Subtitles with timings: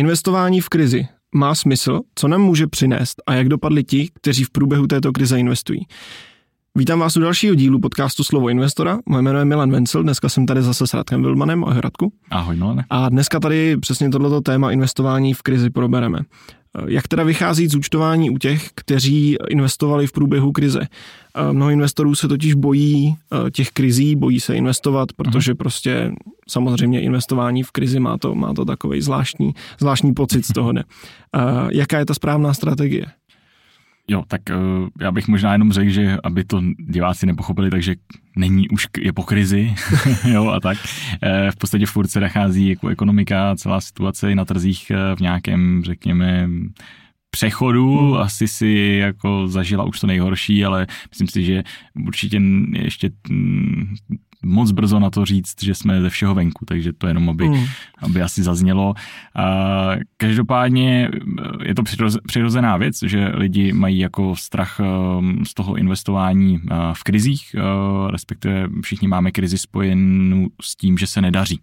[0.00, 4.50] Investování v krizi má smysl, co nám může přinést a jak dopadli ti, kteří v
[4.50, 5.80] průběhu této krize investují.
[6.74, 8.98] Vítám vás u dalšího dílu podcastu Slovo investora.
[9.08, 11.64] Moje jméno je Milan Vencel, dneska jsem tady zase s Radkem Vilmanem.
[11.64, 12.12] Ahoj Radku.
[12.30, 12.84] Ahoj Milane.
[12.90, 16.18] A dneska tady přesně tohleto téma investování v krizi probereme.
[16.86, 20.86] Jak teda vychází z účtování u těch, kteří investovali v průběhu krize?
[21.52, 23.16] Mnoho investorů se totiž bojí
[23.46, 26.12] eh, těch krizí, bojí se investovat, protože prostě
[26.48, 30.72] samozřejmě investování v krizi má to, má to takový zvláštní, zvláštní pocit z toho.
[30.72, 30.84] Ne?
[31.70, 33.06] Jaká je ta správná strategie?
[34.10, 37.94] Jo, tak uh, já bych možná jenom řekl, že aby to diváci nepochopili, takže
[38.36, 39.74] není už, je po krizi,
[40.32, 40.78] jo, a tak.
[41.22, 45.82] E, v podstatě furt se nachází jako ekonomika, celá situace na trzích eh, v nějakém,
[45.84, 46.48] řekněme,
[47.30, 48.16] přechodu, hmm.
[48.16, 51.62] asi si jako zažila už to nejhorší, ale myslím si, že
[52.06, 52.40] určitě
[52.72, 53.10] ještě
[54.42, 57.64] moc brzo na to říct, že jsme ze všeho venku, takže to jenom, aby, mm.
[58.02, 58.94] aby asi zaznělo.
[59.34, 61.82] A každopádně eh, je to
[62.26, 64.84] přirozená věc, že lidi mají jako strach eh,
[65.44, 67.56] z toho investování eh, v krizích,
[68.10, 71.60] respektive všichni máme krizi spojenou s tím, že se nedaří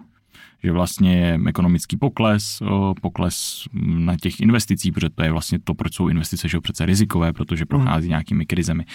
[0.63, 2.61] že vlastně je ekonomický pokles,
[3.01, 7.33] pokles na těch investicích, protože to je vlastně to, proč jsou investice, že přece rizikové,
[7.33, 8.85] protože prochází nějakými krizemi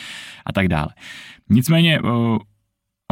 [0.47, 0.89] a tak dále.
[1.51, 2.01] Nicméně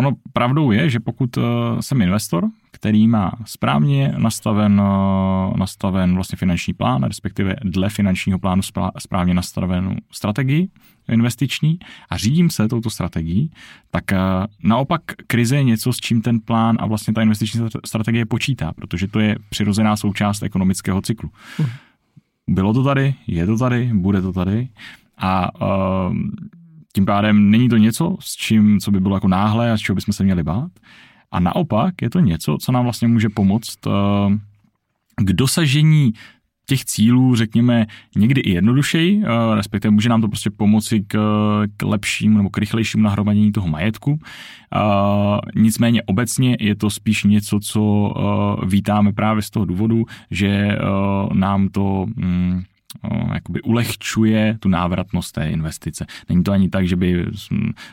[0.01, 1.43] Ono pravdou je, že pokud eh,
[1.81, 8.63] jsem investor, který má správně nastaven, eh, nastaven vlastně finanční plán, respektive dle finančního plánu
[8.99, 10.69] správně nastavenou strategii
[11.13, 11.79] investiční
[12.11, 13.51] a řídím se touto strategií,
[13.91, 14.19] tak eh,
[14.63, 19.09] naopak krize je něco, s čím ten plán a vlastně ta investiční strategie počítá, protože
[19.09, 21.31] to je přirozená součást ekonomického cyklu.
[21.59, 21.67] Hm.
[22.49, 24.69] Bylo to tady, je to tady, bude to tady
[25.19, 25.61] a
[26.09, 26.17] uh,
[26.93, 29.95] tím pádem není to něco, s čím, co by bylo jako náhle a z čeho
[29.95, 30.71] bychom se měli bát.
[31.31, 33.91] A naopak je to něco, co nám vlastně může pomoct eh,
[35.17, 36.13] k dosažení
[36.67, 37.87] těch cílů, řekněme,
[38.17, 41.19] někdy i jednodušeji, eh, respektive může nám to prostě pomoci k,
[41.77, 44.19] k lepšímu nebo k rychlejšímu nahromadění toho majetku.
[45.55, 48.13] Nicméně obecně je to spíš něco, co
[48.63, 50.79] eh, vítáme právě z toho důvodu, že
[51.33, 52.63] nám to mm,
[53.35, 56.07] jakoby ulehčuje tu návratnost té investice.
[56.29, 57.27] Není to ani tak, že by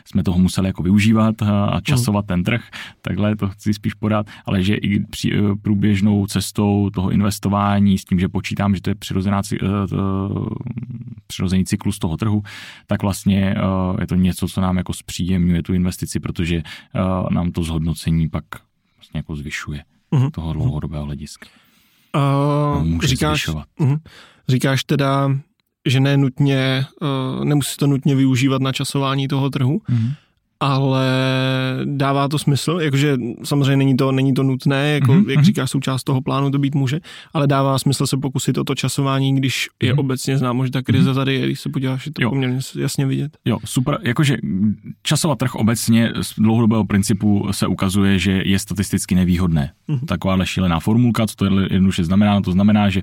[0.04, 2.64] jsme toho museli jako využívat a časovat ten trh,
[3.02, 8.04] takhle to chci spíš podat, ale že i při, e, průběžnou cestou toho investování s
[8.04, 9.56] tím, že počítám, že to je přirozená, e,
[11.26, 12.42] přirozený cyklus toho trhu,
[12.86, 13.60] tak vlastně e,
[14.00, 16.62] je to něco, co nám jako zpříjemňuje tu investici, protože
[17.30, 18.44] nám to zhodnocení pak
[18.96, 20.30] vlastně jako zvyšuje uh-huh.
[20.30, 21.48] toho dlouhodobého hlediska.
[22.18, 23.98] Uh, může říkáš, uh-huh.
[24.48, 25.30] Říkáš teda,
[25.88, 30.12] že ne nutně, uh, nemusí to nutně využívat na časování toho trhu, mm-hmm
[30.60, 31.06] ale
[31.84, 35.28] dává to smysl, jakože samozřejmě není to, není to nutné, jako, mm-hmm.
[35.28, 35.44] jak mhm.
[35.44, 37.00] říkáš, součást toho plánu to být může,
[37.34, 40.00] ale dává smysl se pokusit o to časování, když je mm-hmm.
[40.00, 41.14] obecně známo, že ta krize mm-hmm.
[41.14, 42.30] tady je, když se podíváš, je to jo.
[42.30, 43.38] poměrně jasně vidět.
[43.44, 44.36] Jo, super, jakože
[45.02, 49.70] časovat trh obecně z dlouhodobého principu se ukazuje, že je statisticky nevýhodné.
[49.88, 50.06] Mm-hmm.
[50.06, 53.02] Taková šílená formulka, co to jednoduše znamená, no to znamená, že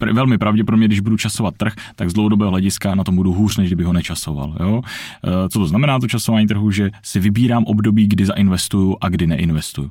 [0.00, 3.56] pr- velmi pravděpodobně, když budu časovat trh, tak z dlouhodobého hlediska na tom budu hůř,
[3.56, 4.56] než kdyby ho nečasoval.
[4.60, 4.82] Jo?
[5.24, 6.70] E, co to znamená to časování trhu?
[6.76, 9.88] Že si vybírám období, kdy zainvestuju a kdy neinvestuju.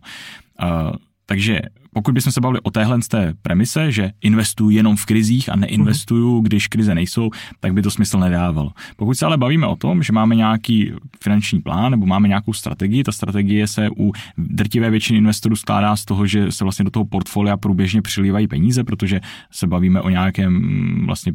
[0.62, 0.94] Uh,
[1.26, 5.50] takže pokud bychom se bavili o téhle z té premise, že investuju jenom v krizích
[5.50, 7.30] a neinvestuju, když krize nejsou,
[7.60, 8.72] tak by to smysl nedávalo.
[8.96, 10.92] Pokud se ale bavíme o tom, že máme nějaký
[11.24, 16.06] finanční plán nebo máme nějakou strategii, ta strategie se u drtivé většiny investorů skládá z
[16.06, 21.06] toho, že se vlastně do toho portfolia průběžně přilívají peníze, protože se bavíme o nějakém
[21.06, 21.34] vlastně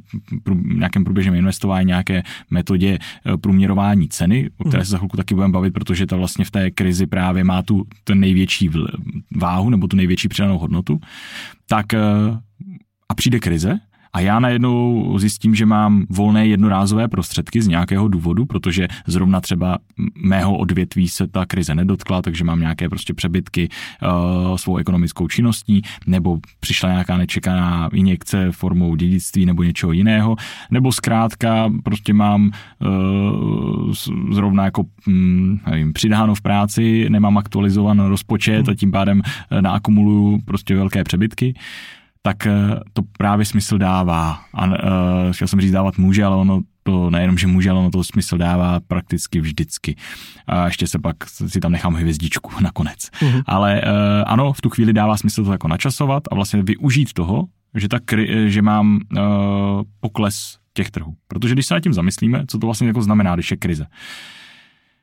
[0.64, 5.52] nějakém průběžném investování, nějaké metodě eh, průměrování ceny, o které se za chvilku taky budeme
[5.52, 8.70] bavit, protože ta vlastně v té krizi právě má tu ten největší
[9.36, 11.00] váhu nebo tu největší přidanou přidanou hodnotu,
[11.66, 12.00] tak eh,
[13.08, 13.78] a přijde krize,
[14.12, 19.78] a já najednou zjistím, že mám volné jednorázové prostředky z nějakého důvodu, protože zrovna třeba
[20.24, 25.82] mého odvětví se ta krize nedotkla, takže mám nějaké prostě přebytky uh, svou ekonomickou činností,
[26.06, 30.36] nebo přišla nějaká nečekaná injekce formou dědictví nebo něčeho jiného,
[30.70, 33.92] nebo zkrátka prostě mám uh,
[34.30, 39.22] zrovna jako hm, nevím, přidáno v práci, nemám aktualizovaný rozpočet a tím pádem
[39.60, 41.54] naakumuluju prostě velké přebytky
[42.22, 42.52] tak eh,
[42.92, 44.40] to právě smysl dává.
[44.54, 44.74] A uh,
[45.32, 48.38] chtěl jsem říct, dávat může, ale ono to nejenom, že může, ale ono to smysl
[48.38, 49.96] dává prakticky vždycky.
[50.46, 52.98] A ještě se pak si tam nechám hvězdičku nakonec.
[52.98, 53.42] Mm-hmm.
[53.46, 53.90] Ale uh,
[54.26, 57.44] ano, v tu chvíli dává smysl to jako načasovat a vlastně využít toho,
[57.74, 59.22] že, ta kri, že mám uh,
[60.00, 61.14] pokles těch trhů.
[61.28, 63.86] Protože když se nad tím zamyslíme, co to vlastně jako znamená, když je krize.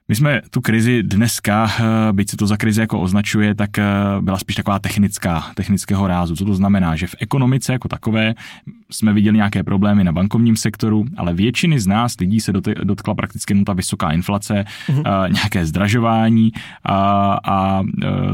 [0.10, 3.84] My jsme tu krizi dneska, eh, byť se to za krizi jako označuje, tak eh,
[4.22, 6.36] byla spíš taková technická, technického rázu.
[6.36, 6.96] Co to znamená?
[6.96, 8.34] Že v ekonomice jako takové
[8.92, 13.52] jsme viděli nějaké problémy na bankovním sektoru, ale většiny z nás lidí se dotkla prakticky
[13.52, 15.32] jenom ta vysoká inflace, uh-huh.
[15.34, 16.52] nějaké zdražování,
[16.84, 16.96] a,
[17.46, 17.84] a,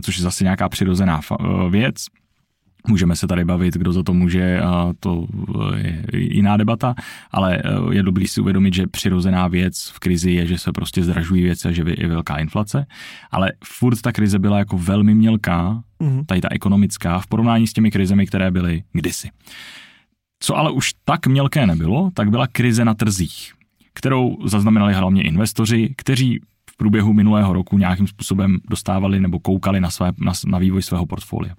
[0.01, 1.21] což je zase nějaká přirozená
[1.69, 2.05] věc.
[2.88, 5.27] Můžeme se tady bavit, kdo za to může, a to
[5.75, 6.95] je jiná debata,
[7.31, 11.03] ale e, je dobrý si uvědomit, že přirozená věc v krizi je, že se prostě
[11.03, 12.85] zdražují věci a že je velká inflace,
[13.31, 16.25] ale furt ta krize byla jako velmi mělká, mm-hmm.
[16.25, 19.29] tady ta ekonomická, v porovnání s těmi krizemi, které byly kdysi.
[20.39, 23.53] Co ale už tak mělké nebylo, tak byla krize na trzích,
[23.94, 26.39] kterou zaznamenali hlavně investoři, kteří
[26.73, 31.05] v průběhu minulého roku nějakým způsobem dostávali nebo koukali na, své, na, na vývoj svého
[31.05, 31.55] portfolia.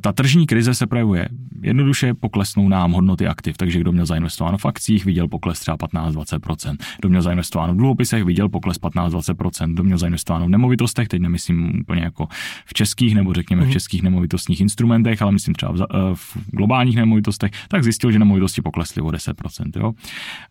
[0.00, 1.28] Ta tržní krize se projevuje
[1.62, 6.76] jednoduše, poklesnou nám hodnoty aktiv, takže kdo měl zainvestováno v akcích, viděl pokles třeba 15-20%.
[7.00, 9.72] Kdo měl zainvestováno v dluhopisech, viděl pokles 15-20%.
[9.72, 12.26] Kdo měl zainvestováno v nemovitostech, teď nemyslím úplně jako
[12.66, 13.72] v českých nebo řekněme v mhm.
[13.72, 18.62] českých nemovitostních instrumentech, ale myslím třeba v, eh, v globálních nemovitostech, tak zjistil, že nemovitosti
[18.62, 19.70] poklesly o 10%.
[19.76, 19.92] Jo?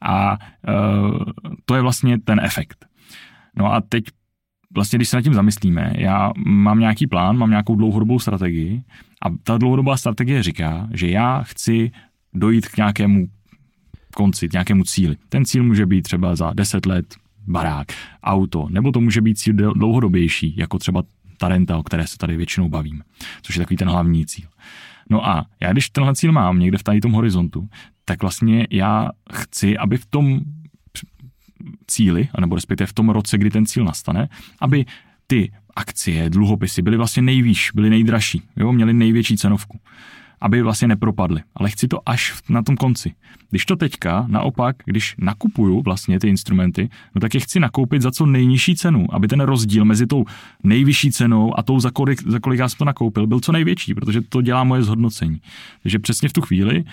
[0.01, 1.19] A uh,
[1.65, 2.90] to je vlastně ten efekt.
[3.57, 4.03] No a teď
[4.75, 8.83] vlastně, když se nad tím zamyslíme, já mám nějaký plán, mám nějakou dlouhodobou strategii
[9.25, 11.91] a ta dlouhodobá strategie říká, že já chci
[12.33, 13.27] dojít k nějakému
[14.15, 15.15] konci, k nějakému cíli.
[15.29, 17.15] Ten cíl může být třeba za 10 let
[17.47, 17.87] barák,
[18.23, 21.03] auto, nebo to může být cíl dlouhodobější, jako třeba
[21.37, 23.03] ta renta, o které se tady většinou bavím,
[23.41, 24.47] což je takový ten hlavní cíl.
[25.09, 27.69] No a já když tenhle cíl mám někde v tady tom horizontu,
[28.05, 30.39] tak vlastně já chci, aby v tom
[31.87, 34.29] cíli, anebo respektive v tom roce, kdy ten cíl nastane,
[34.59, 34.85] aby
[35.27, 39.79] ty akcie, dluhopisy byly vlastně nejvýš, byly nejdražší, jo, měly největší cenovku
[40.41, 41.41] aby vlastně nepropadly.
[41.55, 43.13] Ale chci to až na tom konci.
[43.49, 48.11] Když to teďka, naopak, když nakupuju vlastně ty instrumenty, no tak je chci nakoupit za
[48.11, 50.25] co nejnižší cenu, aby ten rozdíl mezi tou
[50.63, 53.93] nejvyšší cenou a tou, za kolik, za kolik já jsem to nakoupil, byl co největší,
[53.93, 55.41] protože to dělá moje zhodnocení.
[55.83, 56.83] Takže přesně v tu chvíli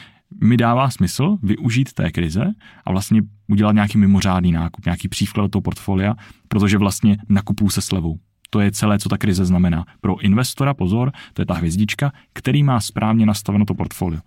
[0.45, 2.45] mi dává smysl využít té krize
[2.85, 6.15] a vlastně udělat nějaký mimořádný nákup, nějaký přívklad toho portfolia,
[6.49, 8.19] protože vlastně nakupuju se slevou.
[8.51, 9.85] To je celé, co ta krize znamená.
[10.01, 14.21] Pro investora, pozor, to je ta hvězdička, který má správně nastaveno to portfolio.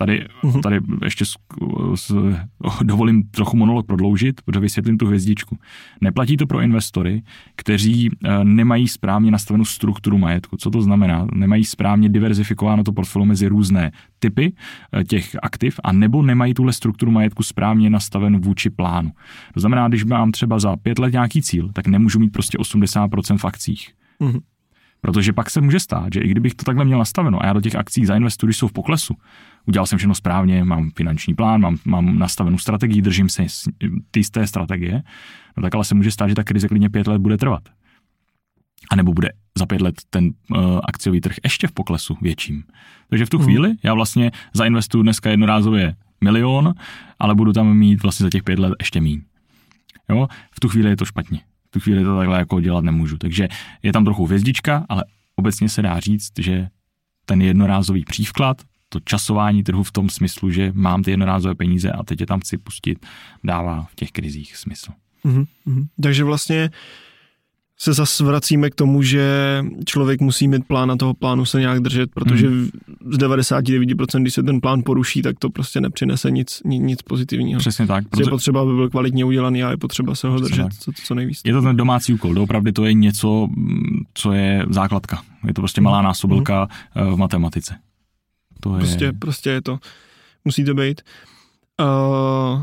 [0.00, 0.60] Tady, uh-huh.
[0.60, 1.36] tady ještě s,
[1.94, 2.14] s,
[2.82, 5.58] dovolím trochu monolog prodloužit, protože vysvětlím tu hvězdičku.
[6.00, 7.22] Neplatí to pro investory,
[7.56, 10.56] kteří e, nemají správně nastavenou strukturu majetku.
[10.56, 11.26] Co to znamená?
[11.34, 14.52] Nemají správně diverzifikováno to portfolio mezi různé typy
[14.92, 19.10] e, těch aktiv a nebo nemají tuhle strukturu majetku správně nastaven vůči plánu.
[19.54, 23.38] To znamená, když mám třeba za pět let nějaký cíl, tak nemůžu mít prostě 80%
[23.38, 23.92] v akcích.
[24.20, 24.40] Uh-huh.
[25.00, 27.60] Protože pak se může stát, že i kdybych to takhle měl nastaveno a já do
[27.60, 29.14] těch akcí zainvestuji, když jsou v poklesu,
[29.68, 33.46] udělal jsem všechno správně, mám finanční plán, mám, mám nastavenou strategii, držím se
[34.10, 35.02] ty z té strategie,
[35.56, 37.62] no tak ale se může stát, že ta krize klidně pět let bude trvat.
[38.90, 39.28] A nebo bude
[39.58, 42.62] za pět let ten uh, akciový trh ještě v poklesu větším.
[43.10, 43.44] Takže v tu mm.
[43.44, 45.94] chvíli já vlastně zainvestuju dneska jednorázově
[46.24, 46.74] milion,
[47.18, 49.22] ale budu tam mít vlastně za těch pět let ještě míň.
[50.08, 50.28] Jo?
[50.50, 51.40] V tu chvíli je to špatně.
[51.68, 53.18] V tu chvíli to takhle jako dělat nemůžu.
[53.18, 53.48] Takže
[53.82, 55.04] je tam trochu hvězdička, ale
[55.36, 56.68] obecně se dá říct, že
[57.24, 62.04] ten jednorázový přívklad, to časování trhu v tom smyslu, že mám ty jednorázové peníze a
[62.04, 63.06] teď je tam chci pustit,
[63.44, 64.92] dává v těch krizích smysl.
[65.24, 65.86] Mm-hmm.
[66.02, 66.70] Takže vlastně
[67.80, 69.24] se zase vracíme k tomu, že
[69.84, 72.68] člověk musí mít plán a toho plánu se nějak držet, protože hmm.
[73.10, 77.58] z 99%, když se ten plán poruší, tak to prostě nepřinese nic, nic pozitivního.
[77.58, 78.08] Přesně tak.
[78.08, 78.22] Protože...
[78.22, 81.40] Je potřeba, aby byl kvalitně udělaný a je potřeba se ho držet co, co nejvíc.
[81.44, 83.48] Je to ten domácí úkol, opravdu to je něco,
[84.14, 85.22] co je základka.
[85.46, 87.14] Je to prostě malá násobilka hmm.
[87.14, 87.74] v matematice.
[88.60, 88.78] To je...
[88.78, 89.78] Prostě, prostě je to,
[90.44, 91.02] musí to být.
[91.80, 92.62] Uh,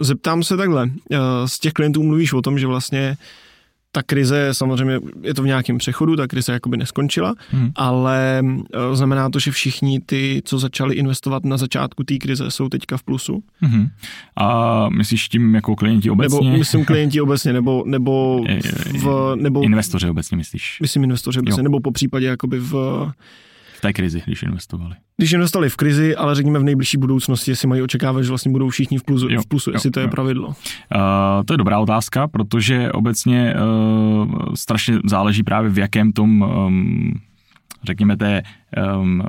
[0.00, 3.16] zeptám se takhle, uh, z těch klientů mluvíš o tom, že vlastně
[3.92, 7.70] ta krize, samozřejmě je to v nějakém přechodu, ta krize jakoby neskončila, hmm.
[7.74, 12.68] ale uh, znamená to, že všichni ty, co začali investovat na začátku té krize, jsou
[12.68, 13.42] teďka v plusu.
[13.60, 13.88] Hmm.
[14.36, 16.40] A myslíš tím jako klienti obecně?
[16.40, 18.44] Nebo myslím klienti obecně, nebo, nebo,
[19.02, 20.78] v, nebo investoři obecně myslíš?
[20.80, 21.64] Myslím investoři obecně, jo.
[21.64, 23.06] nebo po případě jakoby v
[23.78, 24.94] v té krizi, když investovali.
[25.16, 28.68] Když investovali v krizi, ale řekněme v nejbližší budoucnosti, jestli mají očekávat, že vlastně budou
[28.68, 30.06] všichni v plusu, jo, v plusu jo, jestli to jo.
[30.06, 30.48] je pravidlo.
[30.48, 30.54] Uh,
[31.44, 37.12] to je dobrá otázka, protože obecně uh, strašně záleží právě v jakém tom um,
[37.84, 38.42] řekněme, té,
[39.00, 39.22] um,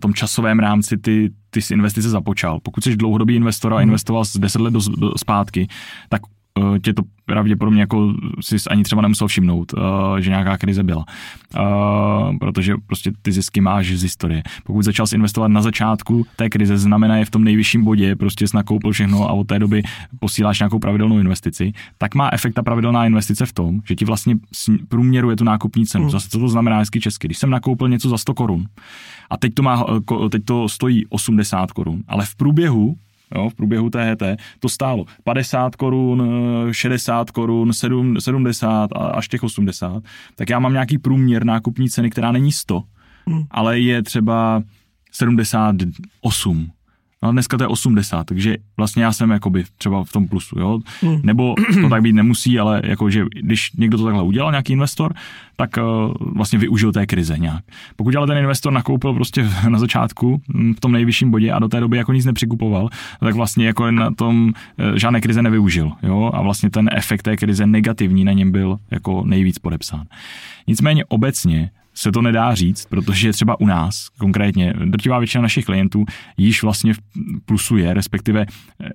[0.00, 2.60] tom časovém rámci ty, ty investice započal.
[2.60, 3.88] Pokud jsi dlouhodobý investor a hmm.
[3.88, 5.68] investoval z 10 let do, do, zpátky,
[6.08, 6.20] tak
[6.82, 11.04] tě to pravděpodobně jako si ani třeba nemusel všimnout, uh, že nějaká krize byla.
[11.58, 14.42] Uh, protože prostě ty zisky máš z historie.
[14.64, 18.48] Pokud začal si investovat na začátku té krize, znamená je v tom nejvyšším bodě, prostě
[18.48, 19.82] jsi nakoupil všechno a od té doby
[20.20, 24.36] posíláš nějakou pravidelnou investici, tak má efekt ta pravidelná investice v tom, že ti vlastně
[24.88, 26.04] průměruje tu nákupní cenu.
[26.04, 26.10] Mm.
[26.10, 27.26] Zase co to znamená hezky česky?
[27.26, 28.66] Když jsem nakoupil něco za 100 korun
[29.30, 29.84] a teď to, má,
[30.30, 32.96] teď to stojí 80 korun, ale v průběhu
[33.34, 34.22] jo, v průběhu THT,
[34.60, 36.28] to stálo 50 korun,
[36.72, 37.72] 60 korun,
[38.18, 40.02] 70 až těch 80,
[40.36, 42.82] tak já mám nějaký průměr nákupní ceny, která není 100,
[43.26, 43.42] hmm.
[43.50, 44.62] ale je třeba
[45.12, 46.70] 78
[47.24, 50.78] No dneska to je 80, takže vlastně já jsem jakoby třeba v tom plusu, jo.
[51.02, 51.20] Mm.
[51.22, 55.14] Nebo to tak být nemusí, ale jakože když někdo to takhle udělal, nějaký investor,
[55.56, 57.64] tak uh, vlastně využil té krize nějak.
[57.96, 61.68] Pokud ale ten investor nakoupil prostě na začátku hm, v tom nejvyšším bodě a do
[61.68, 62.88] té doby jako nic nepřikupoval,
[63.20, 66.30] tak vlastně jako na tom uh, žádné krize nevyužil, jo.
[66.34, 70.04] A vlastně ten efekt té krize negativní na něm byl jako nejvíc podepsán.
[70.66, 76.04] Nicméně obecně se to nedá říct, protože třeba u nás konkrétně drtivá většina našich klientů
[76.36, 76.94] již vlastně
[77.44, 78.46] plusuje, respektive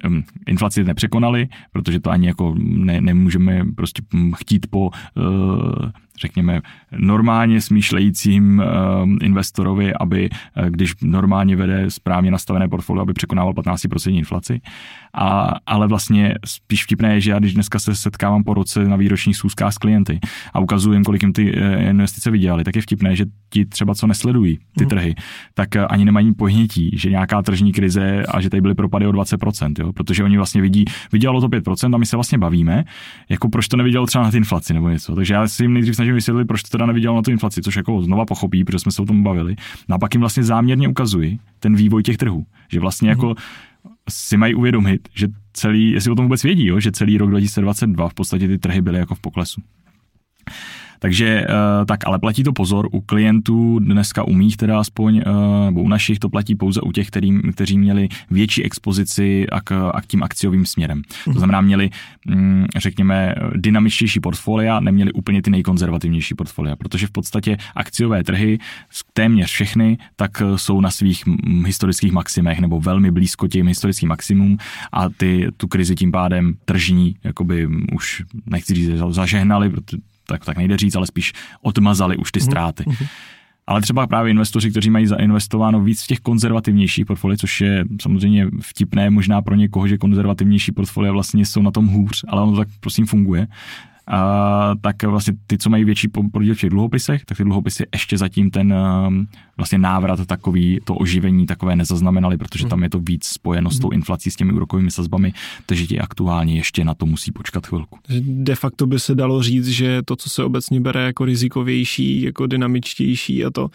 [0.07, 4.01] um, inflaci nepřekonali, protože to ani jako ne, nemůžeme prostě
[4.35, 5.89] chtít po uh,
[6.21, 6.61] řekněme,
[6.97, 8.63] normálně smýšlejícím
[9.21, 14.61] investorovi, aby, uh, když normálně vede správně nastavené portfolio, aby překonával 15% inflaci.
[15.13, 18.95] A, ale vlastně spíš vtipné je, že já když dneska se setkávám po roce na
[18.95, 20.19] výročních schůzkách s klienty
[20.53, 23.95] a ukazuji jim, kolik jim ty uh, investice vydělali, tak je vtipné, že ti třeba,
[23.95, 24.89] co nesledují ty mm.
[24.89, 25.15] trhy,
[25.53, 29.11] tak uh, ani nemají pohnití, že nějaká tržní krize a že tady byly propady o
[29.11, 29.93] 20%, jo?
[29.93, 32.83] protože oni vlastně vidí, vydělalo to 5% a my se vlastně bavíme,
[33.29, 35.15] jako proč to nevidělo třeba na ty inflaci nebo něco.
[35.15, 37.75] Takže já si jim nejdřív snažím vysvětlit, proč to teda neviděl na tu inflaci, což
[37.75, 39.55] jako znova pochopí, protože jsme se o tom bavili.
[39.89, 43.35] No a pak jim vlastně záměrně ukazuji ten vývoj těch trhů, že vlastně jako
[44.09, 48.09] si mají uvědomit, že celý, jestli o tom vůbec vědí, jo, že celý rok 2022
[48.09, 49.61] v podstatě ty trhy byly jako v poklesu.
[50.99, 55.23] Takže eh, tak, ale platí to pozor u klientů, dneska u mých teda aspoň, eh,
[55.65, 59.91] nebo u našich to platí pouze u těch, který, kteří měli větší expozici a k,
[59.93, 61.01] a k tím akciovým směrem.
[61.23, 61.39] To mhm.
[61.39, 61.89] znamená, měli,
[62.27, 68.59] mm, řekněme, dynamičtější portfolia, neměli úplně ty nejkonzervativnější portfolia, protože v podstatě akciové trhy,
[69.13, 71.23] téměř všechny, tak eh, jsou na svých
[71.65, 74.57] historických maximech nebo velmi blízko těm historickým maximum
[74.91, 79.97] a ty tu krizi tím pádem tržní, jakoby už nechci říct, zažehnali, protože
[80.29, 82.83] tak, tak nejde říct, ale spíš odmazali už ty mhm, ztráty.
[82.83, 83.07] Mm-hmm.
[83.67, 88.47] Ale třeba právě investoři, kteří mají zainvestováno víc v těch konzervativnějších portfoliích, což je samozřejmě
[88.61, 92.67] vtipné možná pro někoho, že konzervativnější portfolia vlastně jsou na tom hůř, ale ono tak
[92.79, 93.47] prosím funguje,
[94.81, 98.51] tak vlastně ty, co mají větší podíl v těch dluhopisech, tak ty dluhopisy ještě zatím
[98.51, 98.73] ten
[99.07, 103.79] um, vlastně návrat takový, to oživení takové nezaznamenali, protože tam je to víc spojeno s
[103.79, 105.33] tou inflací, s těmi úrokovými sazbami,
[105.65, 107.99] takže ti aktuálně ještě na to musí počkat chvilku.
[108.21, 112.47] De facto by se dalo říct, že to, co se obecně bere jako rizikovější, jako
[112.47, 113.69] dynamičtější a to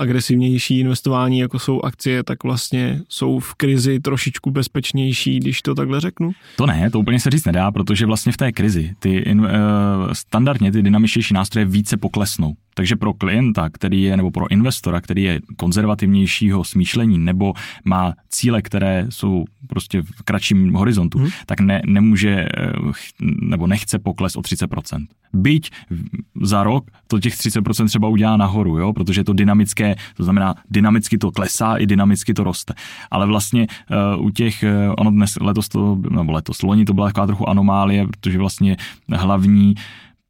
[0.00, 6.00] agresivnější investování, jako jsou akcie, tak vlastně jsou v krizi trošičku bezpečnější, když to takhle
[6.00, 6.30] řeknu?
[6.56, 9.46] To ne, to úplně se říct nedá, protože vlastně v té krizi ty in, uh,
[10.12, 12.54] standardně ty dynamičtější nástroje více poklesnou.
[12.74, 17.52] Takže pro klienta, který je, nebo pro investora, který je konzervativnějšího smýšlení nebo
[17.84, 21.28] má cíle, které jsou prostě v kratším horizontu, hmm.
[21.46, 22.72] tak ne, nemůže eh,
[23.20, 25.06] nebo nechce pokles o 30%.
[25.32, 25.70] Byť
[26.42, 28.92] za rok to těch 30% třeba udělá nahoru, jo?
[28.92, 32.74] protože je to dynamické, to znamená dynamicky to klesá i dynamicky to roste.
[33.10, 33.66] Ale vlastně
[34.16, 37.48] uh, u těch, uh, ono dnes letos to, nebo letos, loni to byla taková trochu
[37.48, 38.76] anomálie, protože vlastně
[39.08, 39.74] hlavní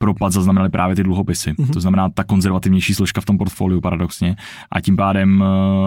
[0.02, 1.52] propad zaznamenali právě ty dluhopisy.
[1.52, 1.72] Mm-hmm.
[1.72, 4.36] To znamená ta konzervativnější složka v tom portfoliu paradoxně
[4.72, 5.44] a tím pádem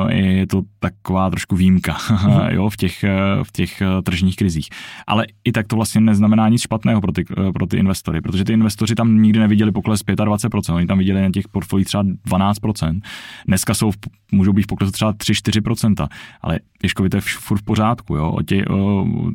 [0.09, 2.53] eh, je to taková trošku výjimka mm-hmm.
[2.53, 3.09] jo, v, těch, eh,
[3.43, 4.69] v těch eh, tržních krizích.
[5.07, 8.53] Ale i tak to vlastně neznamená nic špatného pro ty, pro ty investory, protože ty
[8.53, 12.99] investoři tam nikdy neviděli pokles 25%, oni tam viděli na těch portfoliích třeba 12%.
[13.47, 13.91] Dneska jsou,
[14.33, 16.07] můžou být v poklesu třeba 3-4%,
[16.41, 18.37] ale Ježkovi to je furt v pořádku, jo?
[18.45, 18.65] Tě,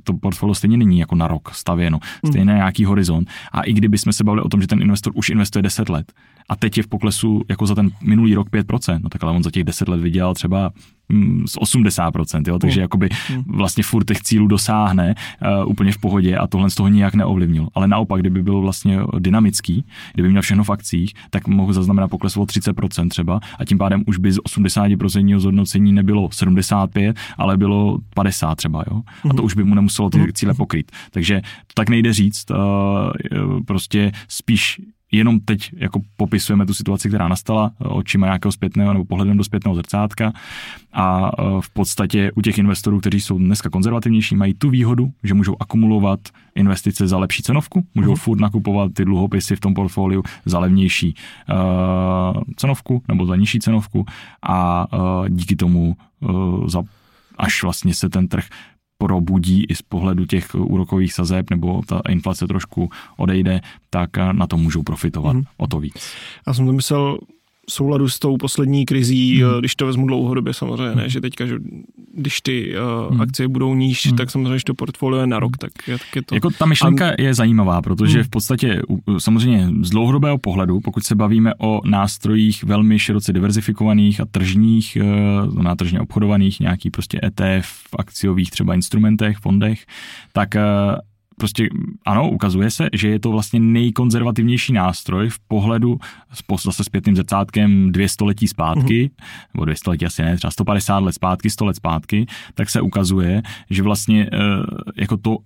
[0.04, 3.30] to portfolio stejně není jako na rok stavěno, stejně na nějaký horizont.
[3.52, 6.12] A i kdyby jsme se bavili o tom, že ten investor už investuje 10 let
[6.48, 9.42] a teď je v poklesu jako za ten minulý rok 5%, no tak ale on
[9.42, 10.97] za těch 10 let vydělal třeba mm,
[11.46, 12.82] z 80%, jo, takže mm.
[12.82, 13.42] jakoby mm.
[13.46, 15.14] vlastně furt těch cílů dosáhne
[15.62, 17.68] uh, úplně v pohodě a tohle z toho nijak neovlivnil.
[17.74, 19.84] Ale naopak, kdyby byl vlastně dynamický,
[20.14, 24.02] kdyby měl všechno v akcích, tak mohl zaznamenat pokles o 30% třeba a tím pádem
[24.06, 29.02] už by z 80% zhodnocení nebylo 75, ale bylo 50 třeba, jo.
[29.30, 29.44] A to mm.
[29.44, 30.92] už by mu nemuselo ty cíle pokryt.
[31.10, 32.56] Takže to tak nejde říct, uh,
[33.64, 34.80] prostě spíš
[35.12, 39.74] jenom teď jako popisujeme tu situaci, která nastala očima nějakého zpětného nebo pohledem do zpětného
[39.74, 40.32] zrcátka
[40.92, 45.34] a e, v podstatě u těch investorů, kteří jsou dneska konzervativnější, mají tu výhodu, že
[45.34, 46.20] můžou akumulovat
[46.54, 48.16] investice za lepší cenovku, můžou uh-huh.
[48.16, 54.06] furt nakupovat ty dluhopisy v tom portfoliu za levnější uh, cenovku nebo za nižší cenovku
[54.42, 56.82] a uh, díky tomu uh, za
[57.38, 58.44] až vlastně se ten trh
[58.98, 64.56] probudí i z pohledu těch úrokových sazeb nebo ta inflace trošku odejde, tak na to
[64.56, 65.44] můžou profitovat mm-hmm.
[65.56, 66.12] o to víc.
[66.46, 67.18] Já jsem to myslel
[67.68, 69.58] souladu s tou poslední krizí, hmm.
[69.58, 71.08] když to vezmu dlouhodobě samozřejmě, ne, hmm.
[71.08, 71.58] že teďka, že
[72.14, 73.20] když ty uh, hmm.
[73.20, 74.16] akcie budou níž, hmm.
[74.16, 76.34] tak samozřejmě, že to portfolio je na rok, tak je, tak je to...
[76.34, 77.12] Jako ta myšlenka A...
[77.18, 78.24] je zajímavá, protože hmm.
[78.24, 78.82] v podstatě
[79.18, 85.62] samozřejmě z dlouhodobého pohledu, pokud se bavíme o nástrojích velmi široce diverzifikovaných a tržních, uh,
[85.62, 89.86] na tržně obchodovaných, nějaký prostě ETF, akciových třeba instrumentech, fondech,
[90.32, 90.60] tak uh,
[91.38, 91.68] prostě
[92.06, 95.98] ano, ukazuje se, že je to vlastně nejkonzervativnější nástroj v pohledu
[96.64, 99.24] zase zpětným zrcátkem dvě století zpátky, mm-hmm.
[99.54, 103.42] nebo dvě století asi ne, třeba 150 let zpátky, 100 let zpátky, tak se ukazuje,
[103.70, 104.38] že vlastně eh,
[104.96, 105.38] jako to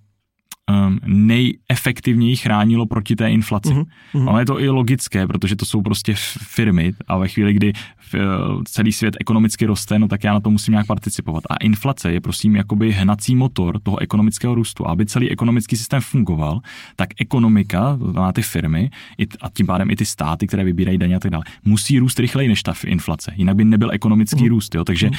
[0.71, 3.69] um, nejefektivněji chránilo proti té inflaci.
[3.69, 4.29] Mm-hmm.
[4.29, 7.73] Ono je to i logické, protože to jsou prostě firmy a ve chvíli, kdy
[8.13, 8.19] eh,
[8.65, 11.43] celý svět ekonomicky roste, no tak já na to musím nějak participovat.
[11.49, 14.87] A inflace je prosím jakoby hnací motor toho ekonomického růstu.
[14.87, 16.59] Aby celý ekonomický systém fungoval,
[16.95, 18.89] tak ekonomika, to znamená ty firmy
[19.41, 22.49] a tím pádem i ty státy, které vybírají daně a tak dále, musí růst rychleji
[22.49, 23.33] než ta inflace.
[23.35, 24.49] Jinak by nebyl ekonomický mm.
[24.49, 24.75] růst.
[24.75, 24.83] Jo?
[24.83, 25.13] Takže mm.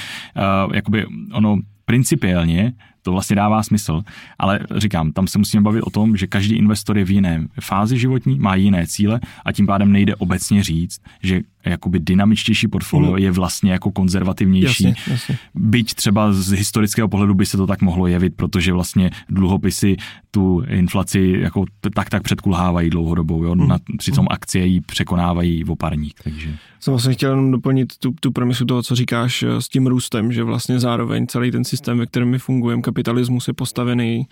[0.67, 2.73] uh, jakoby ono principiálně
[3.05, 4.03] to vlastně dává smysl,
[4.39, 7.99] ale říkám, tam se musíme bavit o tom, že každý investor je v jiné fázi
[7.99, 13.19] životní, má jiné cíle a tím pádem nejde obecně říct, že jakoby dynamičtější portfolio mm.
[13.19, 14.85] je vlastně jako konzervativnější.
[14.85, 15.39] Jasně, jasně.
[15.55, 19.97] Byť třeba z historického pohledu by se to tak mohlo jevit, protože vlastně dluhopisy
[20.31, 23.55] tu inflaci jako tak tak předkulhávají dlouhodobou, jo?
[23.55, 23.69] Mm.
[23.69, 26.21] Na, přitom akcie ji překonávají v oparník.
[26.25, 26.57] Takže.
[26.81, 30.33] Jsem vlastně chtěl jenom doplnit tu, tu premisu toho, co říkáš eh, s tím růstem,
[30.33, 34.27] že vlastně zároveň celý ten systém, ve kterém my fungujeme, kapitalismus je postavený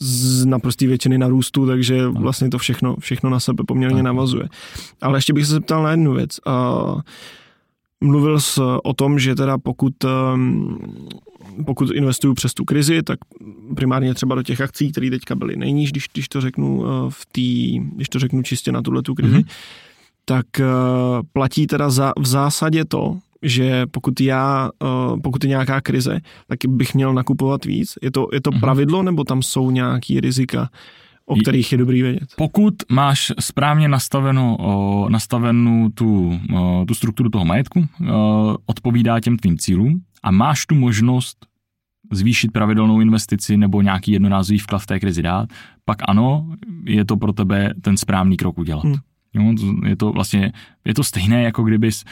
[0.00, 4.48] z naprosté většiny na růstu, takže vlastně to všechno, všechno na sebe poměrně navazuje.
[5.00, 6.40] Ale ještě bych se zeptal na jednu věc.
[8.00, 10.78] Mluvil jsi o tom, že teda pokud, um,
[11.66, 13.18] pokud investuju přes tu krizi, tak
[13.76, 17.26] primárně třeba do těch akcí, které teďka byly nejníž, když, když to řeknu uh, v
[17.32, 19.50] tý, když to řeknu čistě na tuhle tu krizi, mm-hmm.
[20.24, 20.66] tak uh,
[21.32, 26.58] platí teda za, v zásadě to, že pokud já, uh, pokud je nějaká krize, tak
[26.68, 27.94] bych měl nakupovat víc.
[28.02, 28.60] Je to, je to mm-hmm.
[28.60, 30.68] pravidlo, nebo tam jsou nějaký rizika?
[31.26, 32.28] o kterých je dobrý vědět.
[32.36, 37.86] Pokud máš správně nastaveno, o, nastavenou tu, o, tu strukturu toho majetku,
[38.66, 41.46] odpovídá těm tvým cílům a máš tu možnost
[42.12, 45.48] zvýšit pravidelnou investici nebo nějaký jednorázový vklad v té krizi dát,
[45.84, 46.48] pak ano,
[46.84, 48.84] je to pro tebe ten správný krok udělat.
[48.84, 48.94] Hmm.
[49.34, 49.54] Jo,
[49.86, 50.52] je to vlastně,
[50.84, 52.04] je to stejné, jako kdybys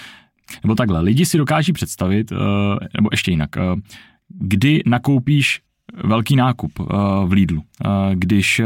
[0.63, 2.37] nebo takhle, lidi si dokáží představit, eh,
[2.97, 3.61] nebo ještě jinak, eh,
[4.29, 5.61] kdy nakoupíš
[6.05, 6.85] velký nákup eh,
[7.27, 7.63] v Lidlu,
[8.15, 8.63] když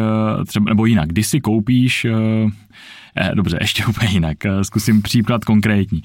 [0.46, 2.06] třeba, nebo jinak, kdy si koupíš,
[3.34, 6.02] dobře, ještě úplně jinak, zkusím příklad konkrétní.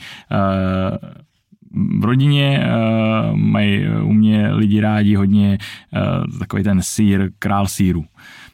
[2.00, 2.64] V rodině
[3.34, 5.58] mají u mě lidi rádi hodně
[6.40, 8.06] takový ten sír, král síru.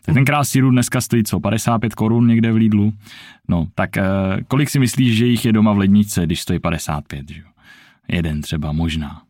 [0.05, 2.93] Tak ten král síru dneska stojí co, 55 korun někde v Lidlu?
[3.47, 4.03] No, tak eh,
[4.47, 7.41] kolik si myslíš, že jich je doma v lednice, když stojí 55, že?
[8.07, 9.21] Jeden třeba, možná.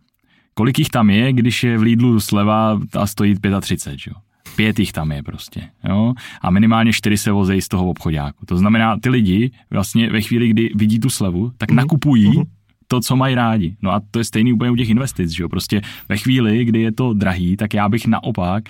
[0.54, 4.12] Kolik jich tam je, když je v Lidlu sleva a stojí 35, že?
[4.56, 6.14] Pět jich tam je prostě, jo?
[6.42, 8.46] A minimálně čtyři se vozejí z toho obchodáku.
[8.46, 11.76] To znamená, ty lidi vlastně ve chvíli, kdy vidí tu slevu, tak mm-hmm.
[11.76, 12.55] nakupují mm-hmm
[12.88, 13.76] to, co mají rádi.
[13.82, 15.50] No a to je stejný úplně u těch investic, že jo?
[15.50, 18.64] Prostě ve chvíli, kdy je to drahý, tak já bych naopak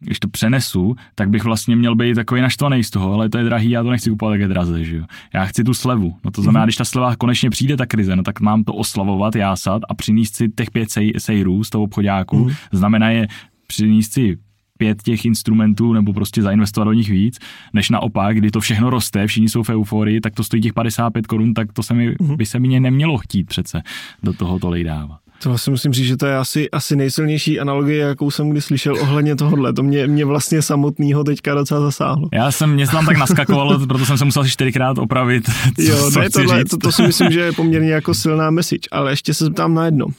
[0.00, 3.44] když to přenesu, tak bych vlastně měl být takový naštvaný z toho, ale to je
[3.44, 5.04] drahý, já to nechci kupovat také draze, že jo.
[5.34, 6.16] Já chci tu slevu.
[6.24, 6.66] No to znamená, mm-hmm.
[6.66, 10.36] když ta sleva konečně přijde, ta krize, no tak mám to oslavovat, jásat a přinést
[10.36, 12.44] si těch pět sej, sejrů z toho obchodáku.
[12.44, 12.56] Mm-hmm.
[12.72, 13.28] Znamená je
[13.66, 14.38] přinést si
[14.78, 17.38] pět těch instrumentů nebo prostě zainvestovat do nich víc,
[17.72, 21.26] než naopak, kdy to všechno roste, všichni jsou v euforii, tak to stojí těch 55
[21.26, 22.36] korun, tak to se mi, mm-hmm.
[22.36, 23.82] by se mě nemělo chtít přece
[24.22, 25.27] do toho tolik dávat.
[25.42, 28.94] To si musím říct, že to je asi, asi nejsilnější analogie, jakou jsem kdy slyšel
[29.00, 29.72] ohledně tohohle.
[29.72, 32.28] To mě, mě vlastně samotného teďka docela zasáhlo.
[32.32, 35.50] Já jsem mě tam tak naskakoval, proto jsem se musel asi čtyřikrát opravit.
[35.76, 38.88] Co, jo, co ne, tohle, to, to, si myslím, že je poměrně jako silná message,
[38.92, 40.06] ale ještě se zeptám na jedno.
[40.06, 40.12] Uh,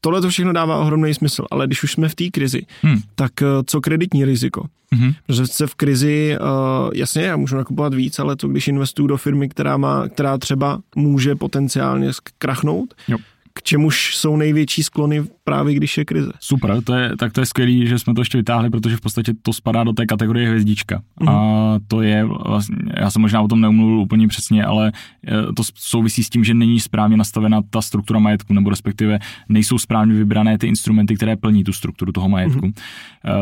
[0.00, 3.00] tohle to všechno dává ohromný smysl, ale když už jsme v té krizi, hmm.
[3.14, 4.64] tak uh, co kreditní riziko?
[4.94, 5.14] Mm-hmm.
[5.26, 9.16] Protože se v krizi, uh, jasně, já můžu nakupovat víc, ale to když investuju do
[9.16, 13.18] firmy, která, má, která třeba může potenciálně krachnout, jo
[13.52, 16.32] k čemuž jsou největší sklony právě když je krize.
[16.40, 19.32] Super, to je, tak to je skvělé, že jsme to ještě vytáhli, protože v podstatě
[19.42, 21.02] to spadá do té kategorie hvězdička.
[21.20, 21.28] Mm.
[21.28, 24.92] A to je vlastně, já jsem možná o tom neumluvil úplně přesně, ale
[25.28, 29.78] e, to souvisí s tím, že není správně nastavena ta struktura majetku, nebo respektive nejsou
[29.78, 32.66] správně vybrané ty instrumenty, které plní tu strukturu toho majetku.
[32.66, 32.72] Mm.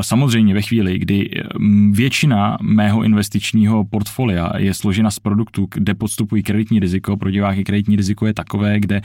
[0.00, 1.30] Samozřejmě ve chvíli, kdy
[1.90, 7.96] většina mého investičního portfolia je složena z produktů, kde podstupují kreditní riziko, pro diváky kreditní
[7.96, 9.00] riziko je takové, kde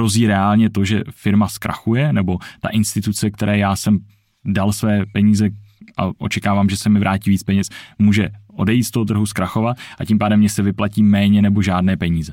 [0.00, 3.98] hrozí reálně to, že firma zkrachuje, nebo ta instituce, které já jsem
[4.44, 5.50] dal své peníze
[5.96, 10.04] a očekávám, že se mi vrátí víc peněz, může odejít z toho trhu, zkrachovat a
[10.04, 12.32] tím pádem mě se vyplatí méně nebo žádné peníze.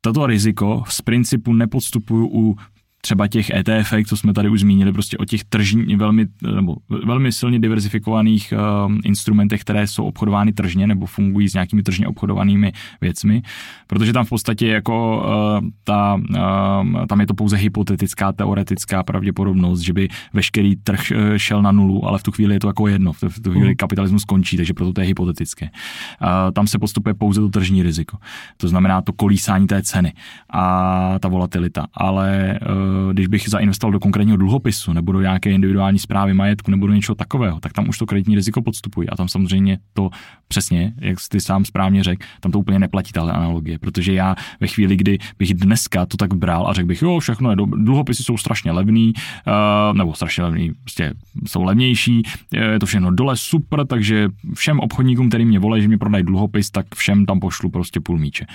[0.00, 2.56] Toto riziko z principu nepodstupuju u
[3.04, 7.32] třeba těch ETF, co jsme tady už zmínili, prostě o těch tržní, velmi, nebo velmi
[7.32, 13.42] silně diverzifikovaných uh, instrumentech, které jsou obchodovány tržně nebo fungují s nějakými tržně obchodovanými věcmi,
[13.86, 15.24] protože tam v podstatě jako
[15.60, 21.62] uh, ta, uh, tam je to pouze hypotetická, teoretická pravděpodobnost, že by veškerý trh šel
[21.62, 23.68] na nulu, ale v tu chvíli je to jako jedno, v tu, v tu chvíli
[23.68, 23.76] mm.
[23.76, 25.66] kapitalismus skončí, takže proto to je hypotetické.
[25.66, 28.16] Uh, tam se postupuje pouze to tržní riziko.
[28.56, 30.12] To znamená to kolísání té ceny
[30.50, 35.98] a ta volatilita, ale uh, když bych zainvestoval do konkrétního dluhopisu nebo do nějaké individuální
[35.98, 39.08] zprávy majetku nebo do něčeho takového, tak tam už to kreditní riziko podstupují.
[39.08, 40.10] A tam samozřejmě to
[40.48, 44.66] přesně, jak jsi sám správně řekl, tam to úplně neplatí tahle analogie, protože já ve
[44.66, 48.22] chvíli, kdy bych dneska to tak bral a řekl bych, jo, všechno je, do, dluhopisy
[48.22, 49.12] jsou strašně levný,
[49.46, 51.14] uh, nebo strašně levný, prostě
[51.46, 55.98] jsou levnější, je to všechno dole super, takže všem obchodníkům, který mě volají, že mi
[55.98, 58.46] prodají dluhopis, tak všem tam pošlu prostě půl míče.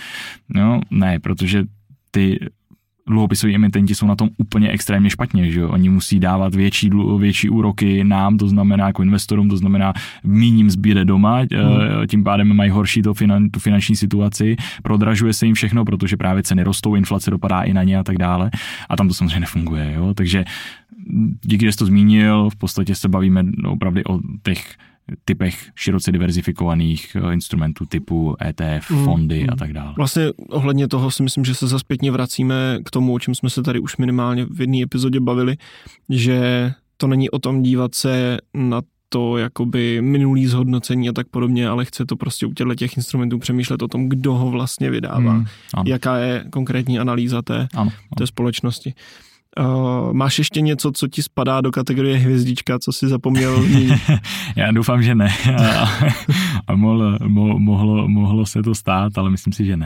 [0.49, 1.63] No, ne, protože
[2.12, 2.39] ty
[3.10, 5.69] dluhopisoví emitenti jsou na tom úplně extrémně špatně, že jo?
[5.69, 9.93] Oni musí dávat větší, větší úroky nám, to znamená jako investorům, to znamená
[10.24, 11.48] míním zbíre doma, hmm.
[12.10, 16.43] tím pádem mají horší to finan, tu finanční situaci, prodražuje se jim všechno, protože právě
[16.43, 18.52] ceny rostou, inflace dopadá i na ně a tak dále.
[18.89, 20.13] A tam to samozřejmě nefunguje, jo?
[20.13, 20.45] Takže
[21.41, 24.76] díky, že jsi to zmínil, v podstatě se bavíme opravdu o těch
[25.26, 29.50] typech široce diverzifikovaných eh, instrumentů typu ETF, mm, fondy mm.
[29.52, 29.93] a tak dále.
[29.98, 33.63] Vlastně ohledně toho si myslím, že se zaspětně vracíme k tomu, o čem jsme se
[33.63, 35.58] tady už minimálně v jedné epizodě bavili,
[36.10, 41.67] že to není o tom dívat se na to jakoby minulý zhodnocení a tak podobně,
[41.67, 45.34] ale chce to prostě u těchto těch instrumentů přemýšlet o tom, kdo ho vlastně vydává,
[45.34, 45.45] mm,
[45.86, 47.91] jaká je konkrétní analýza té, ano, ano.
[48.17, 48.93] té společnosti.
[49.60, 53.65] Uh, máš ještě něco, co ti spadá do kategorie hvězdička, co jsi zapomněl
[54.56, 55.30] Já doufám, že ne.
[56.67, 59.86] A mohlo, mo, mohlo, mohlo se to stát, ale myslím si, že ne.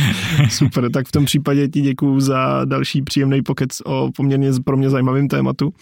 [0.48, 4.90] Super, tak v tom případě ti děkuju za další příjemný pokec o poměrně pro mě
[4.90, 5.72] zajímavém tématu.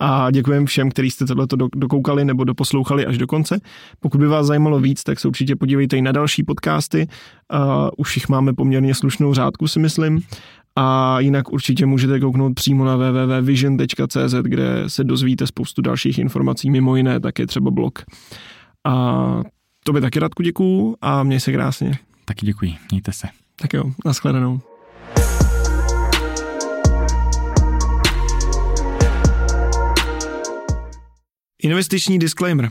[0.00, 1.46] A děkujem všem, kteří jste tohle
[1.76, 3.60] dokoukali nebo doposlouchali až do konce.
[4.00, 7.06] Pokud by vás zajímalo víc, tak se určitě podívejte i na další podcasty.
[7.52, 10.20] Uh, už jich máme poměrně slušnou řádku, si myslím.
[10.80, 16.96] A jinak určitě můžete kouknout přímo na www.vision.cz, kde se dozvíte spoustu dalších informací, mimo
[16.96, 17.98] jiné také třeba blog.
[18.86, 19.42] A
[19.84, 21.92] to by taky Radku děkuju a měj se krásně.
[22.24, 23.26] Taky děkuji, mějte se.
[23.56, 24.60] Tak jo, nashledanou.
[31.62, 32.70] Investiční disclaimer.